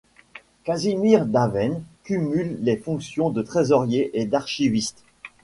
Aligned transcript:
Casimir 0.63 1.27
Davaine 1.27 1.83
cumule 2.01 2.57
les 2.61 2.75
fonctions 2.75 3.29
de 3.29 3.43
trésorier 3.43 4.09
et 4.19 4.25
d'archiviste. 4.25 5.03